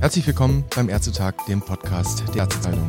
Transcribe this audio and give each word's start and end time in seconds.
Herzlich 0.00 0.26
willkommen 0.26 0.64
beim 0.76 0.88
Ärztetag, 0.88 1.34
dem 1.48 1.60
Podcast 1.60 2.22
der 2.34 2.42
Ärztezeitung. 2.42 2.88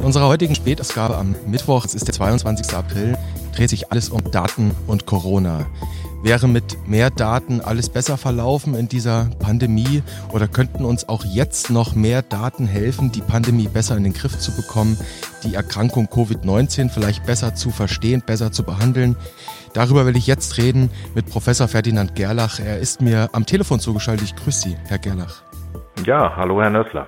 In 0.00 0.04
unserer 0.06 0.26
heutigen 0.26 0.56
Spätausgabe 0.56 1.16
am 1.16 1.36
Mittwoch, 1.46 1.84
es 1.84 1.94
ist 1.94 2.08
der 2.08 2.14
22. 2.14 2.74
April, 2.74 3.16
dreht 3.54 3.70
sich 3.70 3.92
alles 3.92 4.08
um 4.08 4.28
Daten 4.32 4.72
und 4.88 5.06
Corona. 5.06 5.66
Wäre 6.24 6.48
mit 6.48 6.88
mehr 6.88 7.10
Daten 7.10 7.60
alles 7.60 7.90
besser 7.90 8.16
verlaufen 8.16 8.74
in 8.74 8.88
dieser 8.88 9.28
Pandemie 9.40 10.02
oder 10.32 10.48
könnten 10.48 10.86
uns 10.86 11.06
auch 11.06 11.22
jetzt 11.22 11.68
noch 11.68 11.94
mehr 11.94 12.22
Daten 12.22 12.66
helfen, 12.66 13.12
die 13.12 13.20
Pandemie 13.20 13.68
besser 13.68 13.94
in 13.98 14.04
den 14.04 14.14
Griff 14.14 14.38
zu 14.38 14.56
bekommen, 14.56 14.98
die 15.42 15.54
Erkrankung 15.54 16.06
Covid-19 16.06 16.88
vielleicht 16.88 17.26
besser 17.26 17.54
zu 17.54 17.70
verstehen, 17.70 18.22
besser 18.24 18.52
zu 18.52 18.62
behandeln? 18.62 19.16
Darüber 19.74 20.06
will 20.06 20.16
ich 20.16 20.26
jetzt 20.26 20.56
reden 20.56 20.88
mit 21.14 21.26
Professor 21.26 21.68
Ferdinand 21.68 22.14
Gerlach. 22.14 22.58
Er 22.58 22.78
ist 22.78 23.02
mir 23.02 23.28
am 23.32 23.44
Telefon 23.44 23.78
zugeschaltet. 23.78 24.24
Ich 24.28 24.34
grüße 24.34 24.70
Sie, 24.70 24.76
Herr 24.86 24.98
Gerlach. 24.98 25.42
Ja, 26.06 26.34
hallo 26.34 26.62
Herr 26.62 26.70
Nössler. 26.70 27.06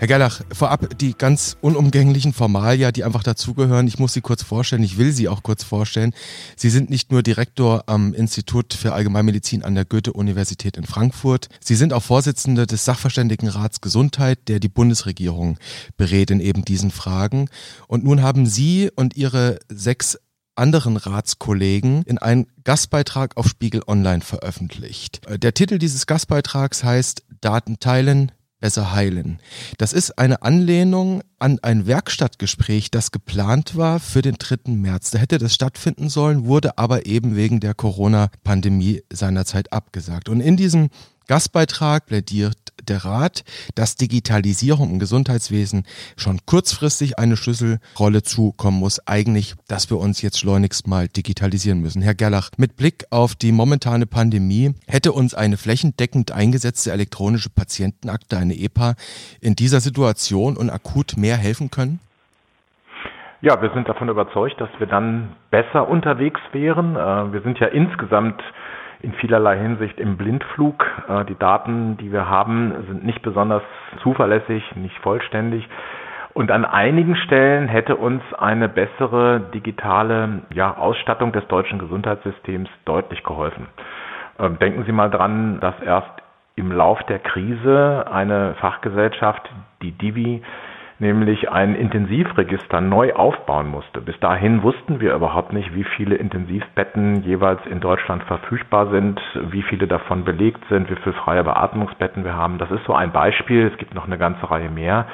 Herr 0.00 0.06
Gerlach, 0.06 0.42
vorab 0.52 0.96
die 1.00 1.14
ganz 1.14 1.56
unumgänglichen 1.60 2.32
Formalia, 2.32 2.92
die 2.92 3.02
einfach 3.02 3.24
dazugehören. 3.24 3.88
Ich 3.88 3.98
muss 3.98 4.12
Sie 4.12 4.20
kurz 4.20 4.44
vorstellen, 4.44 4.84
ich 4.84 4.96
will 4.96 5.10
Sie 5.10 5.28
auch 5.28 5.42
kurz 5.42 5.64
vorstellen. 5.64 6.14
Sie 6.54 6.70
sind 6.70 6.88
nicht 6.88 7.10
nur 7.10 7.24
Direktor 7.24 7.82
am 7.86 8.14
Institut 8.14 8.74
für 8.74 8.92
Allgemeinmedizin 8.92 9.64
an 9.64 9.74
der 9.74 9.84
Goethe-Universität 9.84 10.76
in 10.76 10.84
Frankfurt. 10.84 11.48
Sie 11.58 11.74
sind 11.74 11.92
auch 11.92 12.04
Vorsitzende 12.04 12.68
des 12.68 12.84
Sachverständigenrats 12.84 13.80
Gesundheit, 13.80 14.38
der 14.46 14.60
die 14.60 14.68
Bundesregierung 14.68 15.58
berät 15.96 16.30
in 16.30 16.38
eben 16.38 16.64
diesen 16.64 16.92
Fragen. 16.92 17.48
Und 17.88 18.04
nun 18.04 18.22
haben 18.22 18.46
Sie 18.46 18.90
und 18.94 19.16
Ihre 19.16 19.58
sechs 19.68 20.16
anderen 20.54 20.96
Ratskollegen 20.96 22.02
in 22.04 22.18
einen 22.18 22.46
Gastbeitrag 22.62 23.36
auf 23.36 23.48
Spiegel 23.48 23.82
Online 23.88 24.20
veröffentlicht. 24.20 25.22
Der 25.42 25.54
Titel 25.54 25.78
dieses 25.78 26.06
Gastbeitrags 26.06 26.84
heißt 26.84 27.24
Daten 27.40 27.80
teilen, 27.80 28.30
besser 28.60 28.92
heilen. 28.92 29.40
Das 29.78 29.92
ist 29.92 30.18
eine 30.18 30.42
Anlehnung 30.42 31.22
an 31.38 31.58
ein 31.62 31.86
Werkstattgespräch, 31.86 32.90
das 32.90 33.12
geplant 33.12 33.76
war 33.76 34.00
für 34.00 34.22
den 34.22 34.36
3. 34.38 34.72
März. 34.72 35.10
Da 35.10 35.18
hätte 35.18 35.38
das 35.38 35.54
stattfinden 35.54 36.08
sollen, 36.08 36.46
wurde 36.46 36.78
aber 36.78 37.06
eben 37.06 37.36
wegen 37.36 37.60
der 37.60 37.74
Corona-Pandemie 37.74 39.02
seinerzeit 39.12 39.72
abgesagt. 39.72 40.28
Und 40.28 40.40
in 40.40 40.56
diesem 40.56 40.88
Gastbeitrag 41.28 42.06
plädiert 42.06 42.56
der 42.88 43.04
Rat, 43.04 43.44
dass 43.74 43.96
Digitalisierung 43.96 44.90
im 44.90 44.98
Gesundheitswesen 44.98 45.84
schon 46.16 46.38
kurzfristig 46.46 47.18
eine 47.18 47.36
Schlüsselrolle 47.36 48.22
zukommen 48.22 48.78
muss. 48.78 49.06
Eigentlich, 49.06 49.54
dass 49.68 49.90
wir 49.90 49.98
uns 49.98 50.22
jetzt 50.22 50.38
schleunigst 50.38 50.88
mal 50.88 51.06
digitalisieren 51.06 51.82
müssen. 51.82 52.00
Herr 52.00 52.14
Gerlach, 52.14 52.48
mit 52.56 52.78
Blick 52.78 53.04
auf 53.10 53.34
die 53.34 53.52
momentane 53.52 54.06
Pandemie 54.06 54.74
hätte 54.86 55.12
uns 55.12 55.34
eine 55.34 55.58
flächendeckend 55.58 56.32
eingesetzte 56.32 56.92
elektronische 56.92 57.50
Patientenakte, 57.50 58.38
eine 58.38 58.54
EPA, 58.54 58.94
in 59.42 59.54
dieser 59.54 59.80
Situation 59.80 60.56
und 60.56 60.70
akut 60.70 61.18
mehr 61.18 61.36
helfen 61.36 61.70
können? 61.70 62.00
Ja, 63.42 63.60
wir 63.60 63.70
sind 63.74 63.86
davon 63.86 64.08
überzeugt, 64.08 64.60
dass 64.60 64.70
wir 64.78 64.86
dann 64.86 65.36
besser 65.50 65.88
unterwegs 65.88 66.40
wären. 66.52 66.96
Äh, 66.96 67.32
wir 67.32 67.42
sind 67.42 67.58
ja 67.60 67.68
insgesamt 67.68 68.42
in 69.00 69.12
vielerlei 69.14 69.58
Hinsicht 69.58 69.98
im 69.98 70.16
Blindflug. 70.16 70.84
Äh, 71.08 71.24
die 71.26 71.38
Daten, 71.38 71.96
die 71.98 72.12
wir 72.12 72.28
haben, 72.28 72.72
sind 72.88 73.04
nicht 73.04 73.22
besonders 73.22 73.62
zuverlässig, 74.02 74.62
nicht 74.76 74.96
vollständig. 74.98 75.68
Und 76.34 76.50
an 76.50 76.64
einigen 76.64 77.16
Stellen 77.16 77.68
hätte 77.68 77.96
uns 77.96 78.22
eine 78.38 78.68
bessere 78.68 79.40
digitale 79.52 80.42
ja, 80.54 80.76
Ausstattung 80.76 81.32
des 81.32 81.46
deutschen 81.48 81.78
Gesundheitssystems 81.78 82.68
deutlich 82.84 83.24
geholfen. 83.24 83.66
Ähm, 84.38 84.58
denken 84.58 84.84
Sie 84.84 84.92
mal 84.92 85.10
dran, 85.10 85.58
dass 85.60 85.74
erst 85.80 86.10
im 86.54 86.72
Lauf 86.72 87.02
der 87.04 87.18
Krise 87.20 88.06
eine 88.12 88.54
Fachgesellschaft, 88.60 89.48
die 89.82 89.92
Divi, 89.92 90.42
nämlich 90.98 91.50
ein 91.50 91.74
Intensivregister 91.74 92.80
neu 92.80 93.14
aufbauen 93.14 93.68
musste. 93.68 94.00
Bis 94.00 94.18
dahin 94.20 94.62
wussten 94.62 95.00
wir 95.00 95.14
überhaupt 95.14 95.52
nicht, 95.52 95.74
wie 95.74 95.84
viele 95.84 96.16
Intensivbetten 96.16 97.22
jeweils 97.22 97.64
in 97.66 97.80
Deutschland 97.80 98.22
verfügbar 98.24 98.90
sind, 98.90 99.20
wie 99.50 99.62
viele 99.62 99.86
davon 99.86 100.24
belegt 100.24 100.64
sind, 100.68 100.90
wie 100.90 100.96
viele 100.96 101.14
freie 101.14 101.44
Beatmungsbetten 101.44 102.24
wir 102.24 102.34
haben. 102.34 102.58
Das 102.58 102.70
ist 102.70 102.84
so 102.84 102.94
ein 102.94 103.12
Beispiel. 103.12 103.66
Es 103.66 103.78
gibt 103.78 103.94
noch 103.94 104.06
eine 104.06 104.18
ganze 104.18 104.50
Reihe 104.50 104.70
mehr. 104.70 105.06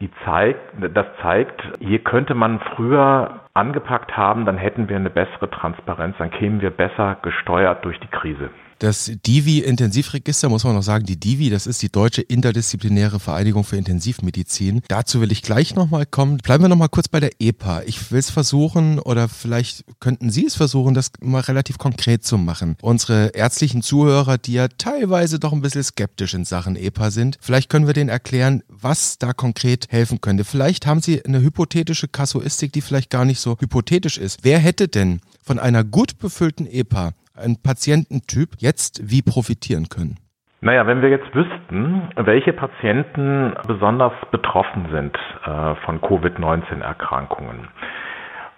Die 0.00 0.10
zeigt, 0.24 0.60
das 0.94 1.06
zeigt, 1.22 1.60
hier 1.80 1.98
könnte 1.98 2.34
man 2.34 2.60
früher 2.76 3.40
angepackt 3.52 4.16
haben, 4.16 4.46
dann 4.46 4.56
hätten 4.56 4.88
wir 4.88 4.94
eine 4.94 5.10
bessere 5.10 5.50
Transparenz, 5.50 6.16
dann 6.18 6.30
kämen 6.30 6.60
wir 6.60 6.70
besser 6.70 7.16
gesteuert 7.22 7.84
durch 7.84 7.98
die 7.98 8.06
Krise. 8.06 8.50
Das 8.78 9.10
Divi-Intensivregister, 9.26 10.48
muss 10.48 10.62
man 10.62 10.76
noch 10.76 10.84
sagen, 10.84 11.04
die 11.04 11.18
Divi, 11.18 11.50
das 11.50 11.66
ist 11.66 11.82
die 11.82 11.90
Deutsche 11.90 12.22
Interdisziplinäre 12.22 13.18
Vereinigung 13.18 13.64
für 13.64 13.76
Intensivmedizin. 13.76 14.82
Dazu 14.86 15.20
will 15.20 15.32
ich 15.32 15.42
gleich 15.42 15.74
nochmal 15.74 16.06
kommen. 16.06 16.38
Bleiben 16.38 16.62
wir 16.62 16.68
nochmal 16.68 16.88
kurz 16.88 17.08
bei 17.08 17.18
der 17.18 17.32
EPA. 17.40 17.82
Ich 17.86 18.12
will 18.12 18.20
es 18.20 18.30
versuchen 18.30 19.00
oder 19.00 19.28
vielleicht 19.28 19.84
könnten 19.98 20.30
Sie 20.30 20.46
es 20.46 20.54
versuchen, 20.54 20.94
das 20.94 21.10
mal 21.20 21.40
relativ 21.40 21.78
konkret 21.78 22.24
zu 22.24 22.38
machen. 22.38 22.76
Unsere 22.80 23.34
ärztlichen 23.34 23.82
Zuhörer, 23.82 24.38
die 24.38 24.52
ja 24.52 24.68
teilweise 24.68 25.40
doch 25.40 25.52
ein 25.52 25.60
bisschen 25.60 25.82
skeptisch 25.82 26.34
in 26.34 26.44
Sachen 26.44 26.76
EPA 26.76 27.10
sind, 27.10 27.36
vielleicht 27.40 27.70
können 27.70 27.88
wir 27.88 27.94
denen 27.94 28.10
erklären, 28.10 28.62
was 28.68 29.18
da 29.18 29.32
konkret 29.32 29.86
helfen 29.90 30.20
könnte. 30.20 30.44
Vielleicht 30.44 30.86
haben 30.86 31.02
Sie 31.02 31.24
eine 31.24 31.40
hypothetische 31.40 32.06
Kasuistik, 32.06 32.72
die 32.72 32.80
vielleicht 32.80 33.10
gar 33.10 33.24
nicht 33.24 33.40
so 33.40 33.56
hypothetisch 33.58 34.18
ist. 34.18 34.38
Wer 34.42 34.60
hätte 34.60 34.86
denn 34.86 35.20
von 35.42 35.58
einer 35.58 35.82
gut 35.82 36.18
befüllten 36.18 36.66
EPA 36.66 37.12
ein 37.38 37.56
Patiententyp 37.62 38.50
jetzt 38.58 39.00
wie 39.10 39.22
profitieren 39.22 39.88
können? 39.88 40.18
Naja, 40.60 40.86
wenn 40.86 41.02
wir 41.02 41.08
jetzt 41.08 41.32
wüssten, 41.34 42.08
welche 42.16 42.52
Patienten 42.52 43.54
besonders 43.68 44.12
betroffen 44.32 44.88
sind 44.90 45.16
äh, 45.46 45.74
von 45.84 46.00
Covid-19-Erkrankungen, 46.00 47.68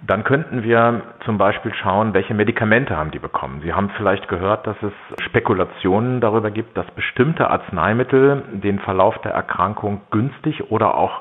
dann 0.07 0.25
könnten 0.25 0.63
wir 0.63 1.03
zum 1.27 1.37
Beispiel 1.37 1.75
schauen, 1.75 2.15
welche 2.15 2.33
Medikamente 2.33 2.97
haben 2.97 3.11
die 3.11 3.19
bekommen. 3.19 3.61
Sie 3.63 3.75
haben 3.75 3.91
vielleicht 3.99 4.29
gehört, 4.29 4.67
dass 4.67 4.77
es 4.83 4.93
Spekulationen 5.27 6.23
darüber 6.23 6.51
gibt, 6.51 6.75
dass 6.77 6.91
bestimmte 6.93 7.51
Arzneimittel 7.51 8.45
den 8.53 8.79
Verlauf 8.79 9.19
der 9.19 9.33
Erkrankung 9.33 10.01
günstig 10.11 10.71
oder 10.71 10.95
auch 10.95 11.21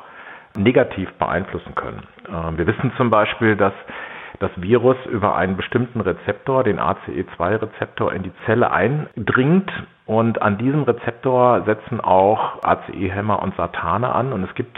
negativ 0.58 1.12
beeinflussen 1.14 1.75
können. 1.75 2.03
Äh, 2.28 2.58
wir 2.58 2.68
wissen 2.68 2.94
zum 2.96 3.09
Beispiel, 3.09 3.58
dass 3.58 3.74
das 4.40 4.51
Virus 4.56 4.97
über 5.06 5.35
einen 5.35 5.57
bestimmten 5.57 6.01
Rezeptor, 6.01 6.63
den 6.63 6.79
ACE2-Rezeptor, 6.79 8.13
in 8.13 8.23
die 8.23 8.31
Zelle 8.45 8.72
eindringt. 8.72 9.72
Und 10.06 10.41
an 10.41 10.57
diesem 10.57 10.84
Rezeptor 10.84 11.63
setzen 11.66 12.00
auch 12.00 12.63
ACE-Hämmer 12.63 13.41
und 13.41 13.56
Satane 13.56 14.13
an. 14.13 14.34
Und 14.34 14.44
es 14.44 14.53
gibt 14.56 14.78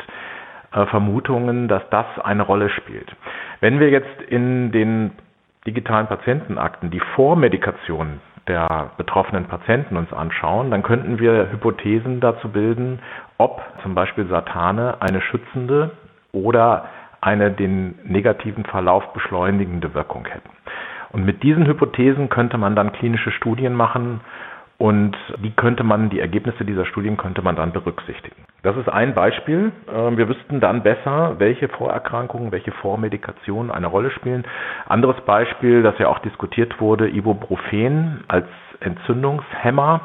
äh, 0.73 0.85
Vermutungen, 0.88 1.67
dass 1.67 1.84
das 1.90 2.06
eine 2.23 2.44
Rolle 2.44 2.69
spielt. 2.69 3.16
Wenn 3.59 3.79
wir 3.79 3.90
jetzt 3.90 4.22
in 4.28 4.72
den 4.72 5.11
digitalen 5.66 6.07
Patientenakten 6.07 6.90
die 6.90 7.01
Vormedikation 7.16 8.19
der 8.47 8.91
betroffenen 8.97 9.45
Patienten 9.45 9.97
uns 9.97 10.11
anschauen, 10.11 10.72
dann 10.72 10.81
könnten 10.81 11.19
wir 11.19 11.51
Hypothesen 11.51 12.19
dazu 12.19 12.50
bilden, 12.50 13.00
ob 13.38 13.61
zum 13.84 13.94
Beispiel 13.94 14.28
Satane 14.28 14.97
eine 15.00 15.22
schützende 15.22 15.91
oder 16.31 16.85
eine 17.22 17.52
den 17.52 18.00
negativen 18.04 18.66
Verlauf 18.66 19.14
beschleunigende 19.14 19.94
Wirkung 19.94 20.26
hätten. 20.26 20.50
Und 21.12 21.26
mit 21.26 21.44
diesen 21.44 21.68
Hypothesen 21.68 22.30
könnte 22.30 22.58
man 22.58 22.76
dann 22.76 22.94
klinische 22.94 23.32
Studien 23.32 23.74
machen 23.74 24.22
und 24.78 25.16
die 25.44 25.52
könnte 25.52 25.84
man, 25.84 26.09
die 26.09 26.20
Ergebnisse 26.20 26.66
dieser 26.66 26.86
Studien 26.86 27.16
könnte 27.16 27.44
man 27.44 27.56
dann 27.56 27.72
berücksichtigen. 27.72 28.46
Das 28.64 28.76
ist 28.78 28.90
ein 28.90 29.14
Beispiel. 29.14 29.72
Ähm, 29.94 30.18
wir 30.18 30.28
wüssten 30.28 30.59
dann 30.59 30.82
besser, 30.82 31.36
welche 31.38 31.68
Vorerkrankungen, 31.68 32.52
welche 32.52 32.72
Vormedikationen 32.72 33.70
eine 33.70 33.88
Rolle 33.88 34.09
spielen. 34.09 34.44
Anderes 34.88 35.22
Beispiel, 35.22 35.84
das 35.84 36.00
ja 36.00 36.08
auch 36.08 36.20
diskutiert 36.20 36.82
wurde, 36.82 37.09
Ibuprofen 37.09 38.24
als 38.28 38.47
Entzündungshemmer 38.79 40.02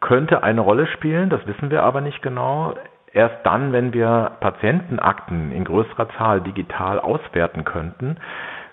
könnte 0.00 0.42
eine 0.42 0.60
Rolle 0.60 0.86
spielen, 0.88 1.30
das 1.30 1.46
wissen 1.46 1.70
wir 1.70 1.82
aber 1.82 2.02
nicht 2.02 2.20
genau. 2.20 2.74
Erst 3.14 3.46
dann, 3.46 3.72
wenn 3.72 3.92
wir 3.94 4.32
Patientenakten 4.40 5.52
in 5.52 5.64
größerer 5.64 6.08
Zahl 6.18 6.40
digital 6.40 6.98
auswerten 6.98 7.64
könnten, 7.64 8.16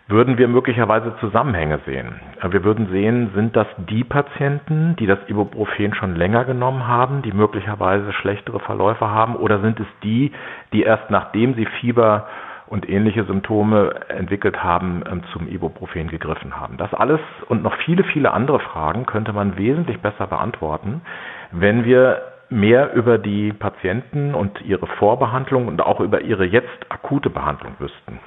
würden 0.07 0.39
wir 0.39 0.47
möglicherweise 0.47 1.15
Zusammenhänge 1.19 1.79
sehen. 1.85 2.19
Wir 2.49 2.63
würden 2.63 2.87
sehen, 2.89 3.29
sind 3.35 3.55
das 3.55 3.67
die 3.77 4.03
Patienten, 4.03 4.95
die 4.97 5.05
das 5.05 5.19
Ibuprofen 5.27 5.93
schon 5.93 6.15
länger 6.15 6.43
genommen 6.43 6.87
haben, 6.87 7.21
die 7.21 7.31
möglicherweise 7.31 8.11
schlechtere 8.13 8.59
Verläufe 8.59 9.07
haben, 9.07 9.35
oder 9.35 9.59
sind 9.61 9.79
es 9.79 9.87
die, 10.03 10.31
die 10.73 10.81
erst 10.81 11.11
nachdem 11.11 11.53
sie 11.53 11.67
Fieber 11.79 12.27
und 12.65 12.89
ähnliche 12.89 13.25
Symptome 13.25 13.93
entwickelt 14.07 14.63
haben, 14.63 15.03
ähm, 15.09 15.21
zum 15.33 15.47
Ibuprofen 15.47 16.07
gegriffen 16.07 16.59
haben. 16.59 16.77
Das 16.77 16.93
alles 16.95 17.19
und 17.47 17.61
noch 17.61 17.75
viele, 17.85 18.03
viele 18.05 18.31
andere 18.31 18.59
Fragen 18.59 19.05
könnte 19.05 19.33
man 19.33 19.57
wesentlich 19.57 19.99
besser 20.01 20.25
beantworten, 20.25 21.01
wenn 21.51 21.85
wir 21.85 22.30
mehr 22.51 22.93
über 22.93 23.17
die 23.17 23.53
Patienten 23.53 24.35
und 24.35 24.61
ihre 24.61 24.87
Vorbehandlung 24.99 25.67
und 25.67 25.81
auch 25.81 25.99
über 25.99 26.21
ihre 26.21 26.45
jetzt 26.45 26.67
akute 26.89 27.29
Behandlung 27.29 27.75
wüssten. 27.79 28.19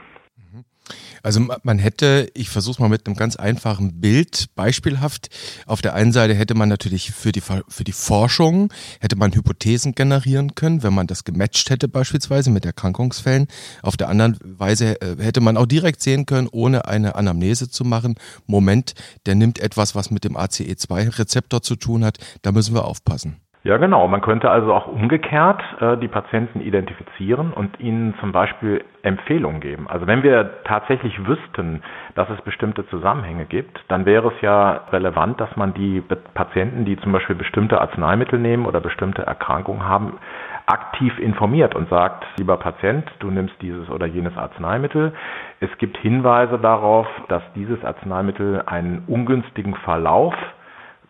Also 1.23 1.41
man 1.63 1.79
hätte, 1.79 2.31
ich 2.35 2.51
versuche 2.51 2.83
mal 2.83 2.91
mit 2.91 3.07
einem 3.07 3.17
ganz 3.17 3.37
einfachen 3.37 4.03
Bild, 4.03 4.49
beispielhaft, 4.55 5.31
auf 5.67 5.81
der 5.81 5.95
einen 5.95 6.13
Seite 6.13 6.35
hätte 6.35 6.55
man 6.55 6.69
natürlich 6.69 7.13
für 7.13 7.33
die, 7.33 7.41
für 7.41 7.85
die 7.85 7.93
Forschung, 7.93 8.71
hätte 9.01 9.17
man 9.17 9.33
Hypothesen 9.33 9.95
generieren 9.95 10.55
können, 10.55 10.83
wenn 10.83 10.93
man 10.93 11.07
das 11.07 11.25
gematcht 11.25 11.71
hätte 11.71 11.89
beispielsweise 11.89 12.51
mit 12.51 12.67
Erkrankungsfällen. 12.67 13.47
Auf 13.83 13.97
der 13.97 14.11
anderen 14.11 14.37
Weise 14.45 15.01
äh, 15.01 15.17
hätte 15.19 15.41
man 15.41 15.57
auch 15.57 15.67
direkt 15.67 16.03
sehen 16.03 16.27
können, 16.27 16.49
ohne 16.53 16.87
eine 16.87 17.15
Anamnese 17.15 17.71
zu 17.71 17.85
machen, 17.85 18.17
Moment, 18.47 18.93
der 19.25 19.35
nimmt 19.35 19.59
etwas, 19.61 19.95
was 19.95 20.11
mit 20.11 20.25
dem 20.25 20.37
ACE2-Rezeptor 20.37 21.63
zu 21.63 21.77
tun 21.77 22.05
hat, 22.05 22.19
da 22.43 22.53
müssen 22.53 22.75
wir 22.75 22.85
aufpassen. 22.85 23.44
Ja, 23.67 23.79
genau. 23.79 24.07
Man 24.09 24.21
könnte 24.21 24.51
also 24.51 24.75
auch 24.75 24.87
umgekehrt 24.89 25.63
äh, 25.81 25.97
die 25.97 26.09
Patienten 26.09 26.61
identifizieren 26.61 27.51
und 27.51 27.81
ihnen 27.81 28.15
zum 28.21 28.31
Beispiel 28.31 28.85
Empfehlungen 29.03 29.63
geben. 29.63 29.89
Also 29.89 30.07
wenn 30.07 30.23
wir 30.23 30.63
tatsächlich 30.65 31.27
wüssten, 31.27 31.83
dass 32.15 32.29
es 32.29 32.39
bestimmte 32.43 32.87
Zusammenhänge 32.89 33.47
gibt, 33.47 33.83
dann 33.89 34.05
wäre 34.05 34.29
es 34.29 34.41
ja 34.43 34.83
relevant, 34.93 35.41
dass 35.41 35.57
man 35.57 35.73
die 35.73 36.03
Patienten, 36.35 36.85
die 36.85 36.99
zum 36.99 37.13
Beispiel 37.13 37.37
bestimmte 37.37 37.81
Arzneimittel 37.81 38.39
nehmen 38.39 38.67
oder 38.67 38.81
bestimmte 38.81 39.23
Erkrankungen 39.23 39.89
haben, 39.89 40.19
aktiv 40.67 41.19
informiert 41.19 41.75
und 41.75 41.89
sagt, 41.89 42.27
lieber 42.37 42.59
Patient, 42.59 43.11
du 43.21 43.31
nimmst 43.31 43.55
dieses 43.63 43.89
oder 43.89 44.05
jenes 44.05 44.37
Arzneimittel. 44.37 45.15
Es 45.61 45.71
gibt 45.79 45.97
Hinweise 45.97 46.59
darauf, 46.59 47.07
dass 47.29 47.43
dieses 47.55 47.83
Arzneimittel 47.83 48.63
einen 48.67 49.05
ungünstigen 49.07 49.75
Verlauf 49.77 50.35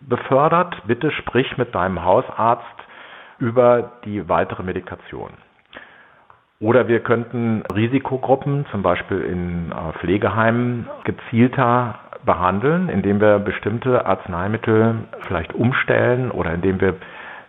befördert. 0.08 0.74
Bitte 0.86 1.10
sprich 1.10 1.56
mit 1.56 1.74
deinem 1.74 2.02
Hausarzt 2.04 2.64
über 3.38 3.92
die 4.04 4.28
weitere 4.28 4.62
Medikation. 4.62 5.30
Oder 6.60 6.88
wir 6.88 7.00
könnten 7.00 7.62
Risikogruppen, 7.74 8.64
zum 8.70 8.82
Beispiel 8.82 9.20
in 9.20 9.72
äh, 9.72 9.98
Pflegeheimen, 9.98 10.88
gezielter 11.04 11.98
behandeln, 12.24 12.88
indem 12.88 13.20
wir 13.20 13.38
bestimmte 13.38 14.06
Arzneimittel 14.06 14.94
vielleicht 15.26 15.52
umstellen 15.52 16.30
oder 16.30 16.54
indem 16.54 16.80
wir 16.80 16.94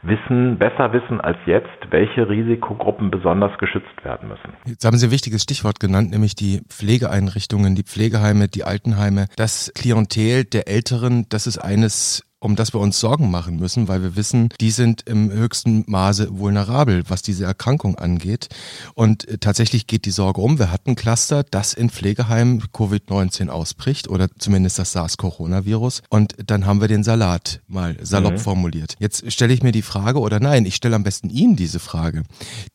wissen, 0.01 0.57
besser 0.57 0.93
wissen 0.93 1.19
als 1.21 1.37
jetzt, 1.45 1.67
welche 1.89 2.29
Risikogruppen 2.29 3.09
besonders 3.09 3.57
geschützt 3.57 4.03
werden 4.03 4.29
müssen. 4.29 4.53
Jetzt 4.65 4.85
haben 4.85 4.97
Sie 4.97 5.07
ein 5.07 5.11
wichtiges 5.11 5.43
Stichwort 5.43 5.79
genannt, 5.79 6.11
nämlich 6.11 6.35
die 6.35 6.61
Pflegeeinrichtungen, 6.69 7.75
die 7.75 7.83
Pflegeheime, 7.83 8.47
die 8.47 8.63
Altenheime. 8.63 9.27
Das 9.35 9.71
Klientel 9.73 10.43
der 10.45 10.67
Älteren, 10.67 11.25
das 11.29 11.47
ist 11.47 11.57
eines 11.57 12.23
um 12.45 12.55
das 12.55 12.73
wir 12.73 12.79
uns 12.79 12.99
Sorgen 12.99 13.31
machen 13.31 13.57
müssen, 13.57 13.87
weil 13.87 14.03
wir 14.03 14.15
wissen, 14.15 14.49
die 14.61 14.69
sind 14.69 15.01
im 15.07 15.31
höchsten 15.31 15.83
Maße 15.87 16.37
vulnerabel, 16.37 17.03
was 17.09 17.23
diese 17.23 17.43
Erkrankung 17.43 17.95
angeht. 17.95 18.49
Und 18.93 19.27
äh, 19.27 19.37
tatsächlich 19.39 19.87
geht 19.87 20.05
die 20.05 20.11
Sorge 20.11 20.39
um. 20.39 20.59
Wir 20.59 20.71
hatten 20.71 20.91
ein 20.91 20.95
Cluster, 20.95 21.43
das 21.43 21.73
in 21.73 21.89
Pflegeheimen 21.89 22.61
Covid-19 22.71 23.49
ausbricht 23.49 24.07
oder 24.07 24.27
zumindest 24.37 24.77
das 24.77 24.93
SARS-Coronavirus. 24.93 26.03
Und 26.09 26.35
dann 26.45 26.65
haben 26.65 26.81
wir 26.81 26.87
den 26.87 27.03
Salat 27.03 27.61
mal 27.67 27.97
salopp 28.01 28.33
mhm. 28.33 28.39
formuliert. 28.39 28.95
Jetzt 28.99 29.31
stelle 29.31 29.53
ich 29.53 29.63
mir 29.63 29.71
die 29.71 29.81
Frage, 29.81 30.19
oder 30.19 30.39
nein, 30.39 30.65
ich 30.65 30.75
stelle 30.75 30.95
am 30.95 31.03
besten 31.03 31.29
Ihnen 31.29 31.55
diese 31.55 31.79
Frage. 31.79 32.23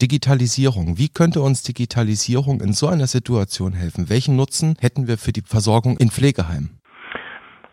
Digitalisierung. 0.02 0.98
Wie 0.98 1.08
könnte 1.08 1.42
uns 1.42 1.62
Digitalisierung 1.62 2.60
in 2.60 2.72
so 2.72 2.88
einer 2.88 3.06
Situation 3.06 3.72
helfen? 3.72 4.08
Welchen 4.08 4.34
Nutzen 4.34 4.74
hätten 4.80 5.06
wir 5.06 5.16
für 5.16 5.32
die 5.32 5.42
Versorgung 5.42 5.96
in 5.96 6.10
Pflegeheimen? 6.10 6.70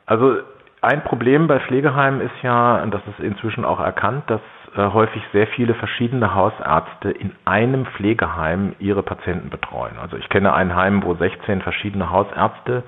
Also 0.06 0.38
ein 0.88 1.04
Problem 1.04 1.48
bei 1.48 1.60
Pflegeheimen 1.60 2.22
ist 2.22 2.42
ja, 2.44 2.82
und 2.82 2.94
das 2.94 3.02
ist 3.08 3.20
inzwischen 3.20 3.66
auch 3.66 3.82
erkannt, 3.82 4.24
dass 4.28 4.40
äh, 4.74 4.88
häufig 4.94 5.22
sehr 5.34 5.48
viele 5.48 5.74
verschiedene 5.74 6.34
Hausärzte 6.34 7.12
in 7.12 7.34
einem 7.44 7.86
Pflegeheim 7.88 8.74
ihre 8.80 9.04
Patienten 9.04 9.50
betreuen. 9.50 9.98
Also 10.02 10.16
ich 10.16 10.30
kenne 10.30 10.54
ein 10.54 10.74
Heim, 10.76 11.04
wo 11.04 11.14
16 11.14 11.62
verschiedene 11.62 12.10
Hausärzte 12.10 12.84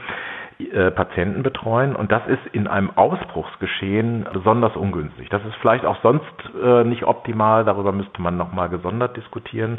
äh, 0.60 0.92
Patienten 0.92 1.44
betreuen 1.44 1.94
und 1.94 2.10
das 2.10 2.26
ist 2.28 2.46
in 2.54 2.68
einem 2.68 2.92
Ausbruchsgeschehen 2.96 4.28
besonders 4.32 4.78
ungünstig. 4.78 5.28
Das 5.30 5.44
ist 5.44 5.56
vielleicht 5.56 5.84
auch 5.86 5.98
sonst 6.02 6.24
äh, 6.64 6.86
nicht 6.86 7.04
optimal, 7.04 7.66
darüber 7.66 7.92
müsste 7.92 8.22
man 8.22 8.38
nochmal 8.38 8.70
gesondert 8.70 9.18
diskutieren. 9.18 9.78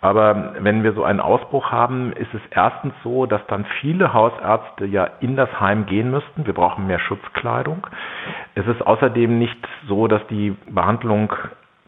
Aber 0.00 0.54
wenn 0.60 0.84
wir 0.84 0.92
so 0.92 1.02
einen 1.02 1.20
Ausbruch 1.20 1.72
haben, 1.72 2.12
ist 2.12 2.32
es 2.32 2.40
erstens 2.50 2.94
so, 3.02 3.26
dass 3.26 3.44
dann 3.48 3.64
viele 3.80 4.12
Hausärzte 4.12 4.84
ja 4.84 5.08
in 5.20 5.34
das 5.34 5.60
Heim 5.60 5.86
gehen 5.86 6.10
müssten. 6.10 6.46
Wir 6.46 6.54
brauchen 6.54 6.86
mehr 6.86 7.00
Schutzkleidung. 7.00 7.86
Es 8.54 8.66
ist 8.66 8.86
außerdem 8.86 9.38
nicht 9.38 9.58
so, 9.88 10.06
dass 10.06 10.24
die 10.28 10.56
Behandlung 10.68 11.32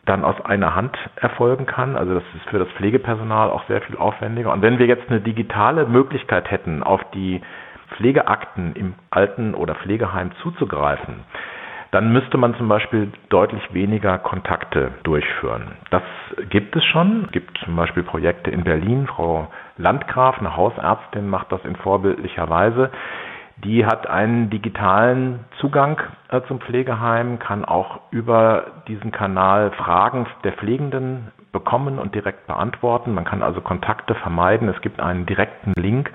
dann 0.07 0.25
aus 0.25 0.41
einer 0.45 0.75
Hand 0.75 0.97
erfolgen 1.17 1.67
kann. 1.67 1.97
Also 1.97 2.15
das 2.15 2.25
ist 2.35 2.49
für 2.51 2.59
das 2.59 2.69
Pflegepersonal 2.71 3.51
auch 3.51 3.65
sehr 3.69 3.81
viel 3.83 3.97
aufwendiger. 3.97 4.53
Und 4.53 4.63
wenn 4.63 4.79
wir 4.81 4.87
jetzt 4.87 5.09
eine 5.09 5.21
digitale 5.21 5.87
Möglichkeit 5.87 6.51
hätten, 6.51 6.83
auf 6.83 7.01
die 7.15 7.41
Pflegeakten 7.97 8.75
im 8.75 8.95
Alten- 9.11 9.55
oder 9.55 9.77
Pflegeheim 9.77 10.33
zuzugreifen, 10.43 11.25
dann 11.93 12.13
müsste 12.13 12.39
man 12.39 12.55
zum 12.55 12.69
Beispiel 12.69 13.11
deutlich 13.31 13.63
weniger 13.75 14.19
Kontakte 14.19 14.93
durchführen. 15.03 15.73
Das 15.91 16.03
gibt 16.49 16.77
es 16.77 16.85
schon. 16.85 17.25
Es 17.27 17.33
gibt 17.33 17.59
zum 17.65 17.75
Beispiel 17.75 18.05
Projekte 18.05 18.51
in 18.51 18.63
Berlin. 18.63 19.07
Frau 19.09 19.49
Landgraf, 19.77 20.39
eine 20.39 20.57
Hausärztin, 20.57 21.29
macht 21.29 21.51
das 21.51 21.65
in 21.65 21.75
vorbildlicher 21.77 22.49
Weise. 22.49 22.91
Die 23.65 23.85
hat 23.85 24.07
einen 24.07 24.49
digitalen 24.51 25.41
Zugang 25.59 26.01
äh, 26.31 26.41
zum 26.49 26.61
Pflegeheim, 26.61 27.39
kann 27.39 27.65
auch 27.65 28.01
über 28.11 28.67
diesen 28.89 29.11
Kanal 29.11 29.73
Fragen 29.73 30.27
der 30.45 30.53
Pflegenden 30.53 31.29
bekommen 31.53 31.99
und 31.99 32.15
direkt 32.15 32.47
beantworten. 32.47 33.13
Man 33.13 33.25
kann 33.25 33.43
also 33.43 33.61
Kontakte 33.61 34.15
vermeiden. 34.15 34.69
Es 34.69 34.81
gibt 34.81 35.01
einen 35.01 35.27
direkten 35.27 35.73
Link. 35.77 36.11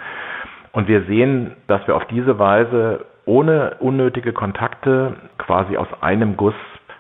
Und 0.72 0.88
wir 0.88 1.04
sehen, 1.04 1.56
dass 1.68 1.86
wir 1.88 1.96
auf 1.96 2.06
diese 2.06 2.40
Weise 2.40 3.06
ohne 3.26 3.76
unnötige 3.80 4.34
Kontakte 4.34 5.16
quasi 5.38 5.78
aus 5.78 5.88
einem 6.02 6.38
Guss 6.38 6.56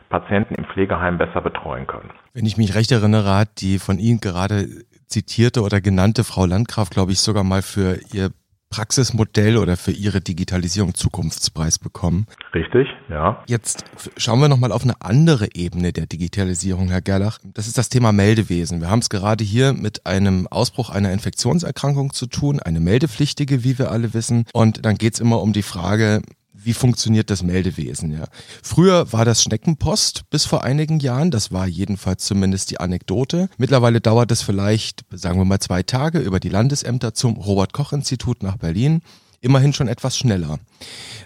Patienten 0.10 0.56
im 0.56 0.66
Pflegeheim 0.66 1.18
besser 1.18 1.42
betreuen 1.42 1.88
können. 1.88 2.10
Wenn 2.34 2.46
ich 2.46 2.58
mich 2.58 2.76
recht 2.76 2.92
erinnere, 2.92 3.36
hat 3.36 3.62
die 3.62 3.80
von 3.80 3.98
Ihnen 4.00 4.22
gerade 4.22 4.68
zitierte 5.08 5.62
oder 5.62 5.82
genannte 5.82 6.24
Frau 6.24 6.46
Landgraf, 6.46 6.90
glaube 6.90 7.12
ich, 7.12 7.20
sogar 7.20 7.44
mal 7.44 7.62
für 7.62 8.00
ihr 8.14 8.30
Praxismodell 8.76 9.56
oder 9.56 9.78
für 9.78 9.92
Ihre 9.92 10.20
Digitalisierung 10.20 10.96
Zukunftspreis 10.96 11.80
bekommen. 11.80 12.28
Richtig, 12.54 12.90
ja. 13.10 13.42
Jetzt 13.48 13.86
schauen 14.18 14.42
wir 14.42 14.50
nochmal 14.50 14.74
auf 14.74 14.84
eine 14.84 15.00
andere 15.00 15.48
Ebene 15.54 15.94
der 15.94 16.08
Digitalisierung, 16.08 16.90
Herr 16.90 17.00
Gerlach. 17.02 17.40
Das 17.54 17.68
ist 17.68 17.78
das 17.78 17.88
Thema 17.88 18.12
Meldewesen. 18.12 18.82
Wir 18.82 18.90
haben 18.90 19.00
es 19.00 19.08
gerade 19.08 19.46
hier 19.46 19.72
mit 19.72 20.06
einem 20.06 20.48
Ausbruch 20.48 20.90
einer 20.90 21.14
Infektionserkrankung 21.14 22.12
zu 22.12 22.28
tun, 22.28 22.60
eine 22.60 22.82
meldepflichtige, 22.82 23.64
wie 23.64 23.80
wir 23.80 23.92
alle 23.92 24.14
wissen. 24.14 24.44
Und 24.52 24.86
dann 24.86 24.98
geht 24.98 25.14
es 25.14 25.22
immer 25.22 25.42
um 25.42 25.54
die 25.54 25.64
Frage, 25.64 26.22
wie 26.66 26.74
funktioniert 26.74 27.30
das 27.30 27.44
Meldewesen, 27.44 28.12
ja. 28.12 28.26
Früher 28.64 29.12
war 29.14 29.26
das 29.26 29.42
Schneckenpost 29.44 30.30
bis 30.30 30.46
vor 30.46 30.64
einigen 30.64 31.00
Jahren, 31.00 31.32
das 31.32 31.52
war 31.52 31.68
jedenfalls 31.68 32.26
zumindest 32.26 32.72
die 32.72 32.80
Anekdote. 32.80 33.50
Mittlerweile 33.58 34.02
dauert 34.02 34.32
es 34.32 34.42
vielleicht, 34.42 35.06
sagen 35.12 35.40
wir 35.40 35.46
mal, 35.46 35.60
zwei 35.60 35.84
Tage 35.84 36.20
über 36.20 36.40
die 36.40 36.50
Landesämter 36.50 37.14
zum 37.14 37.36
Robert-Koch-Institut 37.36 38.44
nach 38.44 38.58
Berlin 38.58 39.02
immerhin 39.42 39.74
schon 39.74 39.88
etwas 39.88 40.18
schneller. 40.18 40.60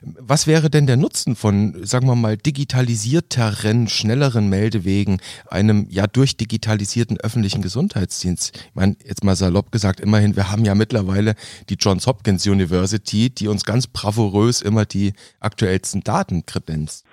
Was 0.01 0.48
wäre 0.48 0.70
denn 0.70 0.88
der 0.88 0.98
Nutzen 0.98 1.36
von, 1.36 1.86
sagen 1.86 2.08
wir 2.08 2.16
mal, 2.16 2.38
digitalisierteren, 2.38 3.89
schnelleren 3.89 4.48
Meldewegen, 4.48 5.22
einem 5.50 5.88
ja 5.89 6.08
durchdigitalisierten 6.08 7.20
öffentlichen 7.20 7.62
Gesundheitsdienst? 7.62 8.56
Ich 8.56 8.75
meine, 8.75 8.96
jetzt 9.04 9.24
mal 9.24 9.36
salopp 9.36 9.72
gesagt, 9.72 10.00
immerhin, 10.00 10.36
wir 10.36 10.50
haben 10.51 10.63
ja 10.63 10.75
mittlerweile 10.75 11.36
die 11.70 11.75
Johns 11.75 12.08
Hopkins 12.08 12.48
University, 12.48 13.30
die 13.30 13.48
uns 13.48 13.66
ganz 13.66 13.88
bravourös 13.88 14.62
immer 14.62 14.86
die 14.86 15.13
aktuellsten 15.39 16.01
Daten 16.01 16.46
kredenzt. 16.46 17.06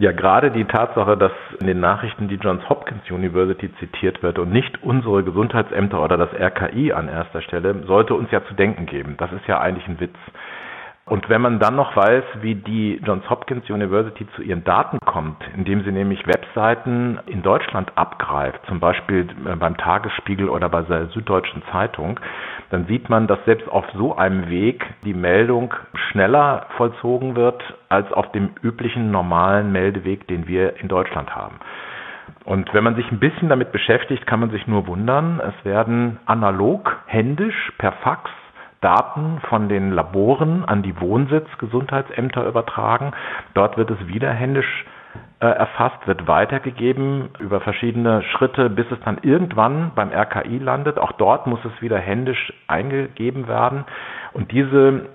Ja, 0.00 0.12
gerade 0.12 0.50
die 0.50 0.64
Tatsache, 0.64 1.14
dass 1.18 1.32
in 1.60 1.66
den 1.66 1.78
Nachrichten 1.78 2.26
die 2.26 2.36
Johns 2.36 2.66
Hopkins 2.70 3.02
University 3.10 3.70
zitiert 3.80 4.22
wird 4.22 4.38
und 4.38 4.50
nicht 4.50 4.82
unsere 4.82 5.22
Gesundheitsämter 5.22 6.02
oder 6.02 6.16
das 6.16 6.30
RKI 6.32 6.94
an 6.94 7.06
erster 7.06 7.42
Stelle, 7.42 7.84
sollte 7.86 8.14
uns 8.14 8.30
ja 8.30 8.42
zu 8.46 8.54
denken 8.54 8.86
geben. 8.86 9.16
Das 9.18 9.30
ist 9.30 9.46
ja 9.46 9.60
eigentlich 9.60 9.86
ein 9.86 10.00
Witz. 10.00 10.16
Und 11.06 11.28
wenn 11.28 11.40
man 11.40 11.58
dann 11.58 11.74
noch 11.74 11.96
weiß, 11.96 12.22
wie 12.40 12.54
die 12.54 13.00
Johns 13.04 13.28
Hopkins 13.28 13.68
University 13.68 14.26
zu 14.36 14.42
ihren 14.42 14.62
Daten 14.62 14.98
kommt, 15.04 15.42
indem 15.56 15.82
sie 15.82 15.90
nämlich 15.90 16.26
Webseiten 16.26 17.18
in 17.26 17.42
Deutschland 17.42 17.90
abgreift, 17.96 18.60
zum 18.66 18.78
Beispiel 18.78 19.26
äh, 19.44 19.56
beim 19.56 19.76
Tagesspiegel 19.76 20.48
oder 20.48 20.68
bei 20.68 20.82
der 20.82 21.06
Süddeutschen 21.06 21.62
Zeitung, 21.72 22.20
dann 22.70 22.86
sieht 22.86 23.08
man, 23.08 23.26
dass 23.26 23.44
selbst 23.44 23.68
auf 23.68 23.84
so 23.96 24.16
einem 24.16 24.48
Weg 24.48 24.86
die 25.04 25.14
Meldung 25.14 25.74
schneller 26.10 26.66
vollzogen 26.76 27.34
wird 27.34 27.60
als 27.88 28.12
auf 28.12 28.30
dem 28.30 28.50
üblichen 28.62 29.10
normalen 29.10 29.72
Meldeweg, 29.72 30.28
den 30.28 30.46
wir 30.46 30.76
in 30.76 30.86
Deutschland 30.86 31.34
haben. 31.34 31.56
Und 32.44 32.72
wenn 32.72 32.84
man 32.84 32.94
sich 32.94 33.10
ein 33.10 33.18
bisschen 33.18 33.48
damit 33.48 33.72
beschäftigt, 33.72 34.26
kann 34.26 34.40
man 34.40 34.50
sich 34.50 34.66
nur 34.66 34.86
wundern. 34.86 35.40
Es 35.40 35.64
werden 35.64 36.18
analog, 36.26 36.96
händisch, 37.06 37.72
per 37.78 37.92
Fax 37.92 38.30
Daten 38.80 39.40
von 39.48 39.68
den 39.68 39.90
Laboren 39.90 40.64
an 40.64 40.82
die 40.82 40.98
Wohnsitzgesundheitsämter 41.00 42.46
übertragen. 42.46 43.12
Dort 43.54 43.76
wird 43.76 43.90
es 43.90 44.06
wieder 44.06 44.32
händisch 44.32 44.84
äh, 45.40 45.46
erfasst, 45.46 46.06
wird 46.06 46.26
weitergegeben 46.26 47.30
über 47.38 47.60
verschiedene 47.60 48.22
Schritte, 48.22 48.70
bis 48.70 48.86
es 48.90 48.98
dann 49.04 49.18
irgendwann 49.22 49.92
beim 49.94 50.10
RKI 50.12 50.58
landet. 50.58 50.98
Auch 50.98 51.12
dort 51.12 51.46
muss 51.46 51.60
es 51.64 51.82
wieder 51.82 51.98
händisch 51.98 52.52
eingegeben 52.68 53.48
werden. 53.48 53.84
Und 54.32 54.52
diese 54.52 55.06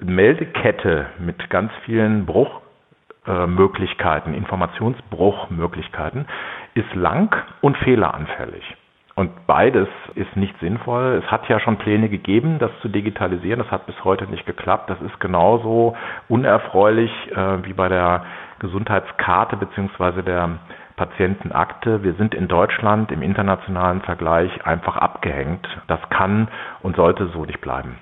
Meldekette 0.00 1.06
mit 1.18 1.50
ganz 1.50 1.70
vielen 1.84 2.26
Bruchmöglichkeiten, 2.26 4.34
Informationsbruchmöglichkeiten, 4.34 6.26
ist 6.74 6.92
lang 6.94 7.34
und 7.60 7.76
fehleranfällig. 7.78 8.76
Und 9.16 9.46
beides 9.46 9.88
ist 10.16 10.34
nicht 10.36 10.58
sinnvoll. 10.58 11.22
Es 11.24 11.30
hat 11.30 11.48
ja 11.48 11.60
schon 11.60 11.76
Pläne 11.76 12.08
gegeben, 12.08 12.58
das 12.58 12.70
zu 12.82 12.88
digitalisieren. 12.88 13.60
Das 13.60 13.70
hat 13.70 13.86
bis 13.86 14.02
heute 14.02 14.26
nicht 14.26 14.44
geklappt. 14.44 14.90
Das 14.90 15.00
ist 15.02 15.20
genauso 15.20 15.96
unerfreulich 16.28 17.12
äh, 17.30 17.64
wie 17.64 17.74
bei 17.74 17.88
der 17.88 18.24
Gesundheitskarte 18.58 19.56
beziehungsweise 19.56 20.24
der 20.24 20.58
Patientenakte. 20.96 22.02
Wir 22.02 22.14
sind 22.14 22.34
in 22.34 22.48
Deutschland 22.48 23.12
im 23.12 23.22
internationalen 23.22 24.00
Vergleich 24.00 24.66
einfach 24.66 24.96
abgehängt. 24.96 25.66
Das 25.86 26.00
kann 26.10 26.48
und 26.82 26.96
sollte 26.96 27.28
so 27.28 27.44
nicht 27.44 27.60
bleiben. 27.60 27.96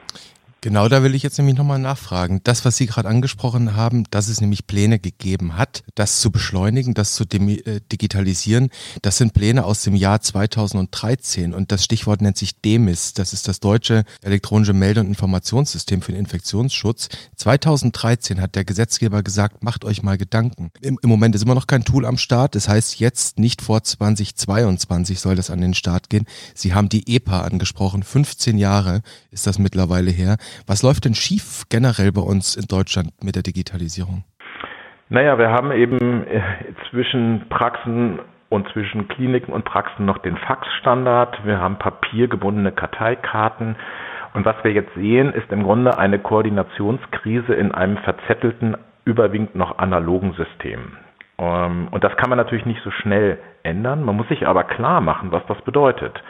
Genau, 0.64 0.88
da 0.88 1.02
will 1.02 1.16
ich 1.16 1.24
jetzt 1.24 1.38
nämlich 1.38 1.56
nochmal 1.56 1.80
nachfragen. 1.80 2.40
Das, 2.44 2.64
was 2.64 2.76
Sie 2.76 2.86
gerade 2.86 3.08
angesprochen 3.08 3.74
haben, 3.74 4.04
dass 4.12 4.28
es 4.28 4.40
nämlich 4.40 4.68
Pläne 4.68 5.00
gegeben 5.00 5.58
hat, 5.58 5.82
das 5.96 6.20
zu 6.20 6.30
beschleunigen, 6.30 6.94
das 6.94 7.16
zu 7.16 7.24
äh, 7.24 7.80
digitalisieren, 7.90 8.70
das 9.02 9.18
sind 9.18 9.32
Pläne 9.32 9.64
aus 9.64 9.82
dem 9.82 9.96
Jahr 9.96 10.20
2013 10.20 11.52
und 11.52 11.72
das 11.72 11.82
Stichwort 11.82 12.22
nennt 12.22 12.38
sich 12.38 12.60
DEMIS. 12.60 13.14
Das 13.14 13.32
ist 13.32 13.48
das 13.48 13.58
deutsche 13.58 14.04
elektronische 14.20 14.72
Melde- 14.72 15.00
und 15.00 15.08
Informationssystem 15.08 16.00
für 16.00 16.12
den 16.12 16.20
Infektionsschutz. 16.20 17.08
2013 17.34 18.40
hat 18.40 18.54
der 18.54 18.64
Gesetzgeber 18.64 19.24
gesagt, 19.24 19.64
macht 19.64 19.84
euch 19.84 20.04
mal 20.04 20.16
Gedanken. 20.16 20.70
Im, 20.80 20.96
Im 21.02 21.10
Moment 21.10 21.34
ist 21.34 21.42
immer 21.42 21.56
noch 21.56 21.66
kein 21.66 21.84
Tool 21.84 22.06
am 22.06 22.18
Start. 22.18 22.54
Das 22.54 22.68
heißt, 22.68 23.00
jetzt 23.00 23.36
nicht 23.36 23.62
vor 23.62 23.82
2022 23.82 25.18
soll 25.18 25.34
das 25.34 25.50
an 25.50 25.60
den 25.60 25.74
Start 25.74 26.08
gehen. 26.08 26.26
Sie 26.54 26.72
haben 26.72 26.88
die 26.88 27.16
EPA 27.16 27.40
angesprochen. 27.40 28.04
15 28.04 28.58
Jahre 28.58 29.02
ist 29.32 29.48
das 29.48 29.58
mittlerweile 29.58 30.12
her. 30.12 30.36
Was 30.66 30.82
läuft 30.82 31.04
denn 31.04 31.14
schief 31.14 31.64
generell 31.70 32.12
bei 32.12 32.22
uns 32.22 32.56
in 32.56 32.66
Deutschland 32.68 33.10
mit 33.22 33.36
der 33.36 33.42
Digitalisierung? 33.42 34.24
Naja, 35.08 35.38
wir 35.38 35.50
haben 35.50 35.72
eben 35.72 36.26
äh, 36.26 36.40
zwischen 36.90 37.46
Praxen 37.50 38.20
und 38.48 38.68
zwischen 38.72 39.08
Kliniken 39.08 39.52
und 39.52 39.64
Praxen 39.64 40.06
noch 40.06 40.18
den 40.18 40.36
Faxstandard. 40.36 41.44
Wir 41.44 41.58
haben 41.58 41.78
papiergebundene 41.78 42.72
Karteikarten. 42.72 43.76
Und 44.34 44.44
was 44.44 44.56
wir 44.62 44.72
jetzt 44.72 44.94
sehen, 44.94 45.32
ist 45.32 45.50
im 45.50 45.62
Grunde 45.62 45.98
eine 45.98 46.18
Koordinationskrise 46.18 47.54
in 47.54 47.72
einem 47.72 47.98
verzettelten, 47.98 48.76
überwiegend 49.04 49.54
noch 49.54 49.78
analogen 49.78 50.32
System. 50.34 50.96
Ähm, 51.38 51.88
und 51.90 52.04
das 52.04 52.16
kann 52.16 52.30
man 52.30 52.38
natürlich 52.38 52.66
nicht 52.66 52.82
so 52.82 52.90
schnell 52.90 53.38
ändern. 53.62 54.04
Man 54.04 54.16
muss 54.16 54.28
sich 54.28 54.46
aber 54.46 54.64
klar 54.64 55.00
machen, 55.00 55.32
was 55.32 55.44
das 55.46 55.60
bedeutet. 55.62 56.22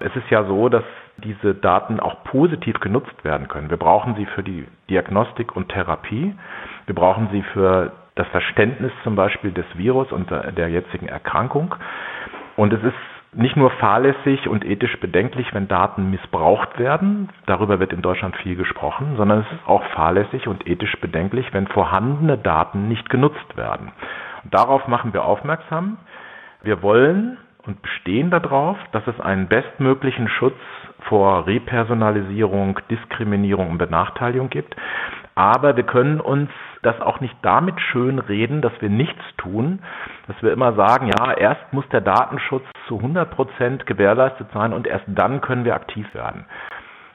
Es 0.00 0.14
ist 0.14 0.28
ja 0.30 0.44
so, 0.44 0.68
dass 0.68 0.84
diese 1.18 1.54
Daten 1.54 2.00
auch 2.00 2.24
positiv 2.24 2.80
genutzt 2.80 3.24
werden 3.24 3.48
können. 3.48 3.70
Wir 3.70 3.76
brauchen 3.76 4.14
sie 4.16 4.26
für 4.26 4.42
die 4.42 4.66
Diagnostik 4.90 5.56
und 5.56 5.68
Therapie. 5.70 6.34
Wir 6.86 6.94
brauchen 6.94 7.28
sie 7.32 7.42
für 7.52 7.92
das 8.14 8.26
Verständnis 8.28 8.92
zum 9.04 9.16
Beispiel 9.16 9.52
des 9.52 9.66
Virus 9.74 10.10
und 10.12 10.30
der 10.30 10.68
jetzigen 10.68 11.08
Erkrankung. 11.08 11.74
Und 12.56 12.72
es 12.72 12.82
ist 12.82 12.94
nicht 13.36 13.56
nur 13.56 13.70
fahrlässig 13.70 14.48
und 14.48 14.64
ethisch 14.64 14.98
bedenklich, 14.98 15.52
wenn 15.52 15.68
Daten 15.68 16.10
missbraucht 16.10 16.78
werden, 16.78 17.28
darüber 17.44 17.78
wird 17.80 17.92
in 17.92 18.00
Deutschland 18.00 18.34
viel 18.38 18.56
gesprochen, 18.56 19.16
sondern 19.16 19.40
es 19.40 19.52
ist 19.52 19.68
auch 19.68 19.84
fahrlässig 19.94 20.48
und 20.48 20.66
ethisch 20.66 20.98
bedenklich, 21.00 21.52
wenn 21.52 21.66
vorhandene 21.66 22.38
Daten 22.38 22.88
nicht 22.88 23.10
genutzt 23.10 23.56
werden. 23.56 23.92
Und 24.42 24.54
darauf 24.54 24.88
machen 24.88 25.12
wir 25.12 25.24
aufmerksam. 25.24 25.98
Wir 26.62 26.82
wollen 26.82 27.36
und 27.66 27.82
bestehen 27.82 28.30
darauf, 28.30 28.78
dass 28.92 29.06
es 29.06 29.20
einen 29.20 29.48
bestmöglichen 29.48 30.28
Schutz 30.28 30.58
vor 31.08 31.46
Repersonalisierung, 31.46 32.80
Diskriminierung 32.90 33.70
und 33.70 33.78
Benachteiligung 33.78 34.50
gibt. 34.50 34.76
Aber 35.34 35.76
wir 35.76 35.84
können 35.84 36.20
uns 36.20 36.50
das 36.82 37.00
auch 37.00 37.20
nicht 37.20 37.36
damit 37.42 37.80
schön 37.80 38.18
reden, 38.18 38.62
dass 38.62 38.72
wir 38.80 38.88
nichts 38.88 39.22
tun, 39.36 39.80
dass 40.28 40.42
wir 40.42 40.52
immer 40.52 40.72
sagen, 40.74 41.08
ja, 41.18 41.32
erst 41.32 41.72
muss 41.72 41.86
der 41.90 42.00
Datenschutz 42.00 42.64
zu 42.88 42.96
100 42.96 43.30
Prozent 43.30 43.86
gewährleistet 43.86 44.48
sein 44.54 44.72
und 44.72 44.86
erst 44.86 45.04
dann 45.08 45.40
können 45.40 45.64
wir 45.64 45.74
aktiv 45.74 46.06
werden. 46.14 46.46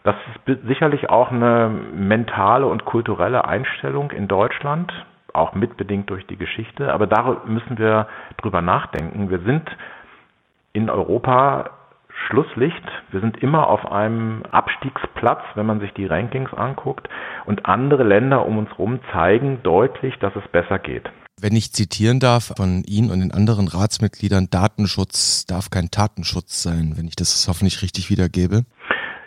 Das 0.03 0.15
ist 0.45 0.67
sicherlich 0.67 1.09
auch 1.09 1.31
eine 1.31 1.69
mentale 1.95 2.65
und 2.65 2.85
kulturelle 2.85 3.45
Einstellung 3.45 4.11
in 4.11 4.27
Deutschland, 4.27 4.91
auch 5.33 5.53
mitbedingt 5.53 6.09
durch 6.09 6.25
die 6.27 6.37
Geschichte. 6.37 6.91
Aber 6.91 7.07
da 7.07 7.41
müssen 7.45 7.77
wir 7.77 8.07
drüber 8.41 8.61
nachdenken. 8.61 9.29
Wir 9.29 9.39
sind 9.39 9.69
in 10.73 10.89
Europa 10.89 11.69
Schlusslicht. 12.27 12.83
Wir 13.11 13.21
sind 13.21 13.37
immer 13.41 13.67
auf 13.67 13.91
einem 13.91 14.43
Abstiegsplatz, 14.51 15.41
wenn 15.55 15.65
man 15.65 15.79
sich 15.79 15.93
die 15.93 16.05
Rankings 16.05 16.53
anguckt. 16.53 17.07
Und 17.45 17.65
andere 17.65 18.03
Länder 18.03 18.45
um 18.45 18.57
uns 18.57 18.69
herum 18.71 18.99
zeigen 19.11 19.59
deutlich, 19.63 20.17
dass 20.19 20.35
es 20.35 20.47
besser 20.51 20.79
geht. 20.79 21.09
Wenn 21.41 21.55
ich 21.55 21.73
zitieren 21.73 22.19
darf 22.19 22.53
von 22.55 22.83
Ihnen 22.85 23.09
und 23.09 23.19
den 23.19 23.31
anderen 23.31 23.67
Ratsmitgliedern, 23.67 24.49
Datenschutz 24.51 25.45
darf 25.47 25.69
kein 25.71 25.89
Tatenschutz 25.89 26.61
sein, 26.61 26.93
wenn 26.97 27.07
ich 27.07 27.15
das 27.15 27.47
hoffentlich 27.47 27.81
richtig 27.81 28.09
wiedergebe. 28.09 28.63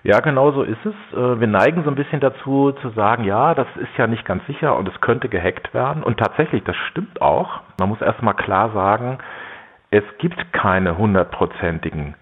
Ja, 0.05 0.21
genau 0.21 0.53
so 0.53 0.63
ist 0.63 0.85
es. 0.85 0.95
Äh, 1.13 1.41
wir 1.41 1.47
neigen 1.47 1.83
so 1.83 1.91
ein 1.91 1.97
bisschen 1.97 2.21
dazu 2.21 2.73
zu 2.83 2.91
sagen, 2.91 3.25
ja, 3.25 3.55
das 3.55 3.67
ist 3.77 3.97
ja 3.97 4.07
nicht 4.07 4.25
ganz 4.27 4.47
sicher 4.47 4.77
und 4.77 4.87
es 4.87 5.01
könnte 5.01 5.31
gehackt 5.31 5.73
werden. 5.73 6.03
Und 6.03 6.19
tatsächlich, 6.19 6.63
das 6.65 6.77
stimmt 6.91 7.23
auch. 7.23 7.63
Man 7.79 7.89
muss 7.89 8.03
erstmal 8.03 8.35
klar 8.35 8.71
sagen, 8.73 9.19
es 9.91 10.05
gibt 10.19 10.53
keine 10.53 10.99
hundertprozentigen 10.99 12.15